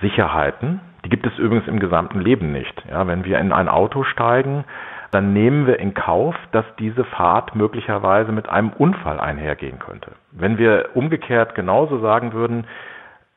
Sicherheiten. 0.00 0.80
Die 1.04 1.08
gibt 1.08 1.26
es 1.26 1.38
übrigens 1.38 1.68
im 1.68 1.80
gesamten 1.80 2.20
Leben 2.20 2.52
nicht. 2.52 2.82
Ja, 2.90 3.06
wenn 3.06 3.24
wir 3.24 3.38
in 3.38 3.52
ein 3.52 3.68
Auto 3.68 4.04
steigen, 4.04 4.64
dann 5.10 5.32
nehmen 5.32 5.66
wir 5.66 5.78
in 5.78 5.94
Kauf, 5.94 6.34
dass 6.52 6.64
diese 6.78 7.04
Fahrt 7.04 7.54
möglicherweise 7.54 8.32
mit 8.32 8.48
einem 8.48 8.70
Unfall 8.70 9.20
einhergehen 9.20 9.78
könnte. 9.78 10.12
Wenn 10.32 10.58
wir 10.58 10.90
umgekehrt 10.94 11.54
genauso 11.54 12.00
sagen 12.00 12.32
würden, 12.32 12.66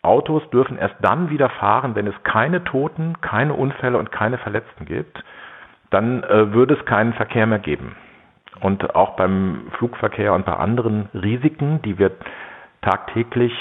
Autos 0.01 0.41
dürfen 0.49 0.77
erst 0.77 0.95
dann 1.01 1.29
wieder 1.29 1.49
fahren, 1.49 1.95
wenn 1.95 2.07
es 2.07 2.23
keine 2.23 2.63
Toten, 2.63 3.21
keine 3.21 3.53
Unfälle 3.53 3.97
und 3.97 4.11
keine 4.11 4.37
Verletzten 4.39 4.85
gibt, 4.85 5.23
dann 5.91 6.23
äh, 6.23 6.53
würde 6.53 6.73
es 6.73 6.85
keinen 6.85 7.13
Verkehr 7.13 7.45
mehr 7.45 7.59
geben. 7.59 7.95
Und 8.61 8.95
auch 8.95 9.15
beim 9.15 9.67
Flugverkehr 9.77 10.33
und 10.33 10.45
bei 10.45 10.53
anderen 10.53 11.09
Risiken, 11.13 11.81
die 11.83 11.97
wir 11.97 12.11
tagtäglich 12.81 13.53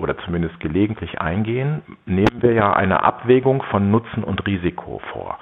oder 0.00 0.16
zumindest 0.18 0.58
gelegentlich 0.60 1.20
eingehen, 1.20 1.82
nehmen 2.06 2.40
wir 2.42 2.52
ja 2.52 2.72
eine 2.72 3.02
Abwägung 3.02 3.62
von 3.70 3.90
Nutzen 3.90 4.24
und 4.24 4.46
Risiko 4.46 5.00
vor. 5.12 5.38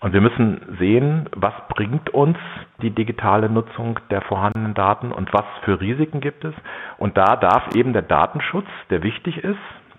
Und 0.00 0.12
wir 0.12 0.20
müssen 0.20 0.60
sehen, 0.78 1.28
was 1.34 1.54
bringt 1.68 2.10
uns 2.10 2.36
die 2.82 2.90
digitale 2.90 3.48
Nutzung 3.48 3.98
der 4.10 4.20
vorhandenen 4.20 4.74
Daten 4.74 5.10
und 5.10 5.32
was 5.32 5.44
für 5.64 5.80
Risiken 5.80 6.20
gibt 6.20 6.44
es. 6.44 6.54
Und 6.98 7.16
da 7.16 7.36
darf 7.36 7.74
eben 7.74 7.92
der 7.92 8.02
Datenschutz, 8.02 8.66
der 8.90 9.02
wichtig 9.02 9.42
ist 9.42 9.58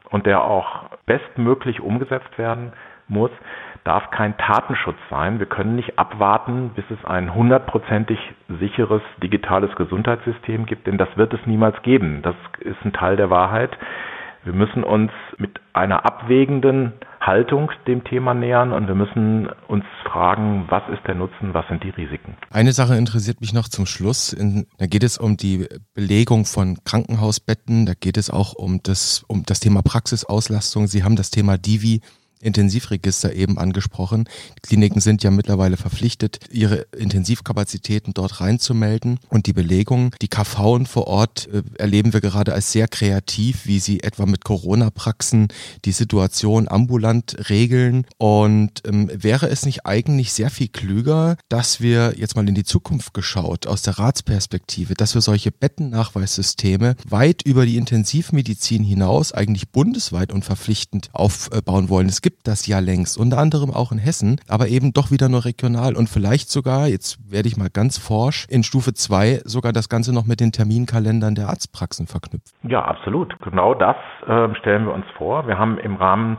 und 0.10 0.26
der 0.26 0.44
auch 0.44 0.86
bestmöglich 1.06 1.82
umgesetzt 1.82 2.38
werden 2.38 2.74
muss, 3.10 3.32
darf 3.84 4.12
kein 4.12 4.38
Tatenschutz 4.38 4.98
sein. 5.10 5.40
Wir 5.40 5.46
können 5.46 5.76
nicht 5.76 5.98
abwarten, 5.98 6.72
bis 6.76 6.86
es 6.90 7.04
ein 7.06 7.34
hundertprozentig 7.34 8.20
sicheres 8.60 9.02
digitales 9.24 9.74
Gesundheitssystem 9.76 10.66
gibt, 10.66 10.88
denn 10.88 10.98
das 10.98 11.10
wird 11.16 11.34
es 11.34 11.40
niemals 11.46 11.82
geben. 11.84 12.22
Das 12.22 12.36
ist 12.60 12.84
ein 12.84 12.94
Teil 12.94 13.16
der 13.16 13.30
Wahrheit. 13.30 13.78
Wir 14.44 14.54
müssen 14.54 14.84
uns 14.84 15.12
mit 15.38 15.60
einer 15.74 16.06
abwägenden 16.06 16.94
Haltung 17.20 17.72
dem 17.88 18.04
Thema 18.06 18.34
nähern 18.34 18.72
und 18.72 18.88
wir 18.88 18.96
müssen 18.96 19.50
uns 19.68 19.84
fragen, 20.06 20.66
was 20.70 20.84
ist 20.90 21.06
der 21.06 21.16
Nutzen, 21.16 21.54
was 21.54 21.68
sind 21.68 21.84
die 21.84 21.90
Risiken. 21.90 22.38
Eine 22.52 22.72
Sache 22.72 22.96
interessiert 22.96 23.42
mich 23.42 23.54
noch 23.54 23.68
zum 23.68 23.86
Schluss. 23.86 24.36
da 24.78 24.86
geht 24.86 25.04
es 25.04 25.18
um 25.18 25.36
die 25.36 25.68
Belegung 25.94 26.46
von 26.46 26.78
Krankenhausbetten, 26.86 27.86
da 27.86 27.94
geht 27.94 28.18
es 28.18 28.30
auch 28.30 28.54
um 28.54 28.80
das, 28.82 29.26
um 29.28 29.44
das 29.46 29.60
Thema 29.60 29.82
Praxisauslastung. 29.82 30.88
Sie 30.88 31.04
haben 31.04 31.18
das 31.18 31.30
Thema 31.30 31.58
Divi 31.58 32.02
Intensivregister 32.42 33.34
eben 33.34 33.58
angesprochen. 33.58 34.26
Die 34.58 34.68
Kliniken 34.68 35.02
sind 35.02 35.24
ja 35.24 35.32
mittlerweile 35.32 35.78
verpflichtet, 35.78 36.40
ihre 36.52 36.88
Intensivkapazitäten 36.98 38.14
dort 38.14 38.42
reinzumelden 38.42 39.20
und 39.30 39.48
die 39.48 39.54
Belegung. 39.54 40.14
Die 40.22 40.28
KV 40.28 40.86
vor 40.86 41.08
Ort 41.08 41.48
äh, 41.52 41.64
erleben 41.78 42.14
wir 42.14 42.22
gerade 42.22 42.54
als 42.54 42.72
sehr 42.72 42.88
kreativ, 42.88 43.66
wie 43.66 43.80
sie 43.80 44.02
etwa 44.02 44.26
mit 44.26 44.44
Corona-Praxen 44.44 45.48
die 45.86 45.92
Situation 45.92 46.68
ambulant 46.68 47.50
regeln. 47.50 48.06
Und 48.18 48.82
ähm, 48.86 49.10
wäre 49.14 49.50
es 49.50 49.66
nicht 49.66 49.86
eigentlich 49.86 50.34
sehr 50.34 50.50
viel 50.50 50.68
klüger, 50.68 51.38
dass 51.50 51.82
wir 51.82 52.14
jetzt 52.18 52.36
mal 52.36 52.48
in 52.48 52.56
die 52.56 52.64
Zukunft 52.64 53.14
geschaut, 53.14 53.68
aus 53.68 53.82
der 53.82 53.98
Ratsperspektive, 53.98 54.94
dass 54.94 55.14
wir 55.14 55.22
solche 55.22 55.52
Bettennachweissysteme 55.52 56.96
weit 57.08 57.42
über 57.44 57.66
die 57.66 57.78
Intensivmedizin 57.78 58.84
hinaus, 58.84 59.32
eigentlich 59.32 59.70
bundesweit 59.70 60.32
und 60.32 60.46
verpflichtend 60.46 61.10
aufbauen 61.14 61.90
wollen. 61.90 62.10
Es 62.10 62.22
gibt 62.28 62.46
das 62.46 62.68
ja 62.68 62.80
längst, 62.80 63.18
unter 63.18 63.38
anderem 63.38 63.72
auch 63.72 63.94
in 63.94 64.00
Hessen, 64.00 64.42
aber 64.50 64.68
eben 64.68 64.92
doch 64.92 65.12
wieder 65.12 65.30
nur 65.30 65.46
regional 65.46 65.96
und 65.96 66.10
vielleicht 66.10 66.50
sogar, 66.50 66.88
jetzt 66.88 67.32
werde 67.32 67.48
ich 67.48 67.56
mal 67.56 67.70
ganz 67.70 67.98
forsch, 67.98 68.46
in 68.50 68.64
Stufe 68.64 68.94
2 68.94 69.44
sogar 69.46 69.72
das 69.72 69.88
Ganze 69.88 70.14
noch 70.14 70.26
mit 70.26 70.42
den 70.42 70.52
Terminkalendern 70.52 71.36
der 71.36 71.48
Arztpraxen 71.48 72.06
verknüpft. 72.06 72.54
Ja, 72.64 72.84
absolut. 72.84 73.34
Genau 73.40 73.74
das 73.74 73.96
äh, 74.28 74.54
stellen 74.56 74.88
wir 74.88 74.94
uns 74.94 75.06
vor. 75.18 75.48
Wir 75.48 75.58
haben 75.58 75.78
im 75.78 75.96
Rahmen 75.96 76.38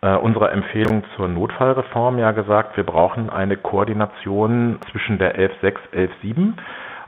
äh, 0.00 0.16
unserer 0.16 0.50
Empfehlung 0.50 1.04
zur 1.14 1.28
Notfallreform 1.28 2.18
ja 2.18 2.32
gesagt, 2.32 2.76
wir 2.76 2.82
brauchen 2.82 3.30
eine 3.30 3.56
Koordination 3.56 4.80
zwischen 4.90 5.18
der 5.18 5.38
11.6, 5.38 5.76
11.7 5.94 6.54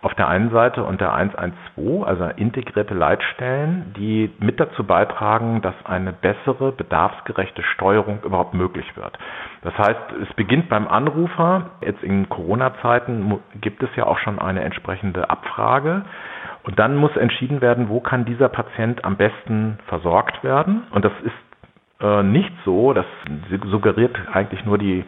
auf 0.03 0.15
der 0.15 0.29
einen 0.29 0.51
Seite 0.51 0.83
und 0.83 1.01
der 1.01 1.15
112, 1.15 2.03
also 2.05 2.25
integrierte 2.37 2.93
Leitstellen, 2.93 3.95
die 3.97 4.33
mit 4.41 4.59
dazu 4.59 4.85
beitragen, 4.85 5.63
dass 5.63 5.75
eine 5.85 6.13
bessere, 6.13 6.73
bedarfsgerechte 6.73 7.63
Steuerung 7.63 8.19
überhaupt 8.25 8.53
möglich 8.53 8.97
wird. 8.97 9.17
Das 9.63 9.79
heißt, 9.79 10.01
es 10.23 10.35
beginnt 10.35 10.69
beim 10.69 10.89
Anrufer. 10.89 11.71
Jetzt 11.81 12.03
in 12.03 12.29
Corona-Zeiten 12.29 13.39
gibt 13.61 13.85
es 13.85 13.91
ja 13.95 14.05
auch 14.07 14.19
schon 14.19 14.41
eine 14.41 14.63
entsprechende 14.65 15.31
Abfrage. 15.31 16.03
Und 16.65 16.81
dann 16.81 16.97
muss 16.97 17.17
entschieden 17.17 17.61
werden, 17.61 17.89
wo 17.89 18.01
kann 18.01 18.25
dieser 18.25 18.49
Patient 18.49 19.05
am 19.05 19.17
besten 19.17 19.79
versorgt 19.87 20.43
werden. 20.43 20.83
Und 20.91 21.05
das 21.05 21.13
ist 21.23 22.03
äh, 22.05 22.25
nicht 22.25 22.53
so, 22.65 22.93
das 22.93 23.07
suggeriert 23.71 24.17
eigentlich 24.33 24.65
nur 24.65 24.79
die 24.79 25.05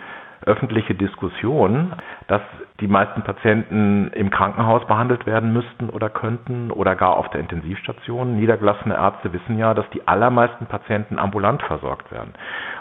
öffentliche 0.46 0.94
Diskussion, 0.94 1.92
dass 2.28 2.42
die 2.80 2.88
meisten 2.88 3.22
Patienten 3.22 4.08
im 4.14 4.30
Krankenhaus 4.30 4.86
behandelt 4.86 5.26
werden 5.26 5.52
müssten 5.52 5.90
oder 5.90 6.10
könnten 6.10 6.70
oder 6.70 6.96
gar 6.96 7.16
auf 7.16 7.28
der 7.30 7.40
Intensivstation. 7.40 8.36
Niedergelassene 8.36 8.94
Ärzte 8.94 9.32
wissen 9.32 9.58
ja, 9.58 9.74
dass 9.74 9.88
die 9.90 10.06
allermeisten 10.06 10.66
Patienten 10.66 11.18
ambulant 11.18 11.62
versorgt 11.62 12.10
werden. 12.10 12.34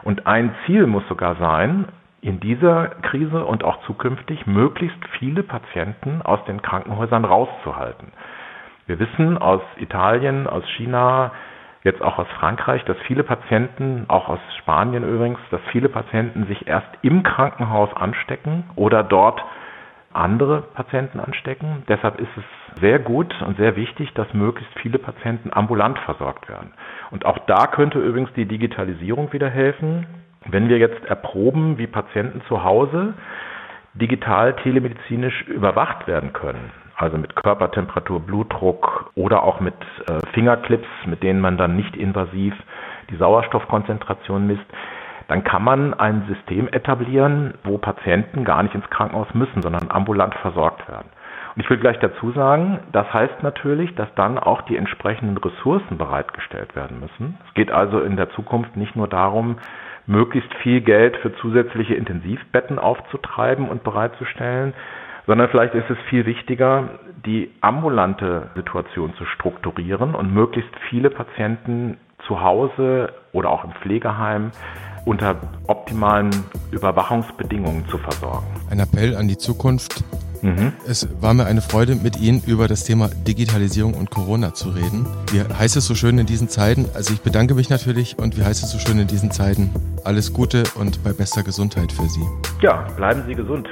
Und 0.03 0.27
ein 0.27 0.53
Ziel 0.65 0.87
muss 0.87 1.07
sogar 1.07 1.35
sein, 1.35 1.85
in 2.21 2.39
dieser 2.39 2.87
Krise 3.01 3.45
und 3.45 3.63
auch 3.65 3.81
zukünftig 3.85 4.47
möglichst 4.47 4.97
viele 5.19 5.43
Patienten 5.43 6.21
aus 6.21 6.43
den 6.45 6.61
Krankenhäusern 6.61 7.25
rauszuhalten. 7.25 8.13
Wir 8.85 8.97
wissen 8.99 9.37
aus 9.37 9.61
Italien, 9.77 10.47
aus 10.47 10.63
China, 10.77 11.31
jetzt 11.83 12.01
auch 12.01 12.17
aus 12.17 12.27
Frankreich, 12.39 12.83
dass 12.85 12.97
viele 13.07 13.23
Patienten, 13.23 14.05
auch 14.07 14.29
aus 14.29 14.39
Spanien 14.59 15.03
übrigens, 15.03 15.39
dass 15.51 15.61
viele 15.71 15.89
Patienten 15.89 16.45
sich 16.47 16.67
erst 16.67 16.87
im 17.01 17.23
Krankenhaus 17.23 17.93
anstecken 17.95 18.63
oder 18.75 19.03
dort 19.03 19.43
andere 20.13 20.61
Patienten 20.61 21.19
anstecken. 21.19 21.83
Deshalb 21.87 22.19
ist 22.19 22.29
es 22.37 22.79
sehr 22.79 22.99
gut 22.99 23.33
und 23.41 23.57
sehr 23.57 23.75
wichtig, 23.75 24.13
dass 24.13 24.31
möglichst 24.33 24.73
viele 24.79 24.99
Patienten 24.99 25.51
ambulant 25.51 25.99
versorgt 25.99 26.47
werden. 26.49 26.73
Und 27.11 27.25
auch 27.25 27.39
da 27.47 27.67
könnte 27.67 27.99
übrigens 27.99 28.31
die 28.33 28.45
Digitalisierung 28.45 29.33
wieder 29.33 29.49
helfen. 29.49 30.05
Wenn 30.45 30.69
wir 30.69 30.77
jetzt 30.77 31.03
erproben, 31.05 31.77
wie 31.77 31.87
Patienten 31.87 32.41
zu 32.47 32.63
Hause 32.63 33.13
digital 33.95 34.55
telemedizinisch 34.57 35.43
überwacht 35.47 36.07
werden 36.07 36.33
können, 36.33 36.71
also 37.03 37.17
mit 37.17 37.35
Körpertemperatur, 37.35 38.21
Blutdruck 38.21 39.11
oder 39.15 39.43
auch 39.43 39.59
mit 39.59 39.75
äh, 40.07 40.25
Fingerclips, 40.33 40.87
mit 41.05 41.21
denen 41.21 41.41
man 41.41 41.57
dann 41.57 41.75
nicht 41.75 41.95
invasiv 41.95 42.53
die 43.09 43.17
Sauerstoffkonzentration 43.17 44.47
misst, 44.47 44.65
dann 45.27 45.43
kann 45.43 45.63
man 45.63 45.93
ein 45.93 46.25
System 46.27 46.67
etablieren, 46.67 47.55
wo 47.63 47.77
Patienten 47.77 48.43
gar 48.43 48.63
nicht 48.63 48.75
ins 48.75 48.89
Krankenhaus 48.89 49.27
müssen, 49.33 49.61
sondern 49.61 49.89
ambulant 49.89 50.35
versorgt 50.35 50.87
werden. 50.87 51.09
Und 51.55 51.61
ich 51.61 51.69
will 51.69 51.77
gleich 51.77 51.99
dazu 51.99 52.31
sagen, 52.31 52.79
das 52.91 53.13
heißt 53.13 53.43
natürlich, 53.43 53.93
dass 53.95 54.13
dann 54.15 54.39
auch 54.39 54.63
die 54.63 54.75
entsprechenden 54.75 55.37
Ressourcen 55.37 55.97
bereitgestellt 55.97 56.75
werden 56.75 56.99
müssen. 56.99 57.37
Es 57.47 57.53
geht 57.53 57.71
also 57.71 58.01
in 58.01 58.15
der 58.15 58.31
Zukunft 58.31 58.75
nicht 58.75 58.95
nur 58.95 59.07
darum, 59.07 59.57
möglichst 60.07 60.53
viel 60.55 60.81
Geld 60.81 61.15
für 61.17 61.33
zusätzliche 61.35 61.95
Intensivbetten 61.95 62.79
aufzutreiben 62.79 63.69
und 63.69 63.83
bereitzustellen, 63.83 64.73
sondern 65.27 65.49
vielleicht 65.49 65.73
ist 65.73 65.89
es 65.89 65.97
viel 66.09 66.25
wichtiger, 66.25 66.99
die 67.25 67.51
ambulante 67.61 68.49
Situation 68.55 69.13
zu 69.17 69.25
strukturieren 69.25 70.15
und 70.15 70.33
möglichst 70.33 70.71
viele 70.89 71.09
Patienten 71.09 71.97
zu 72.27 72.41
Hause 72.41 73.13
oder 73.31 73.49
auch 73.49 73.63
im 73.63 73.71
Pflegeheim 73.81 74.51
unter 75.05 75.35
optimalen 75.67 76.31
Überwachungsbedingungen 76.71 77.85
zu 77.89 77.97
versorgen. 77.97 78.45
Ein 78.69 78.79
Appell 78.79 79.15
an 79.15 79.27
die 79.27 79.37
Zukunft. 79.37 80.03
Mhm. 80.41 80.73
Es 80.85 81.07
war 81.21 81.33
mir 81.33 81.45
eine 81.45 81.61
Freude, 81.61 81.95
mit 81.95 82.19
Ihnen 82.19 82.41
über 82.45 82.67
das 82.67 82.83
Thema 82.83 83.09
Digitalisierung 83.09 83.93
und 83.93 84.09
Corona 84.09 84.53
zu 84.53 84.69
reden. 84.69 85.07
Wie 85.31 85.41
heißt 85.41 85.77
es 85.77 85.85
so 85.85 85.95
schön 85.95 86.17
in 86.17 86.25
diesen 86.25 86.49
Zeiten? 86.49 86.85
Also 86.93 87.13
ich 87.13 87.21
bedanke 87.21 87.55
mich 87.55 87.69
natürlich 87.69 88.17
und 88.17 88.37
wie 88.37 88.43
heißt 88.43 88.63
es 88.63 88.71
so 88.71 88.79
schön 88.79 88.99
in 88.99 89.07
diesen 89.07 89.31
Zeiten? 89.31 89.71
Alles 90.03 90.33
Gute 90.33 90.63
und 90.75 91.01
bei 91.03 91.13
bester 91.13 91.43
Gesundheit 91.43 91.93
für 91.93 92.07
Sie. 92.07 92.23
Ja, 92.61 92.85
bleiben 92.97 93.23
Sie 93.25 93.35
gesund. 93.35 93.69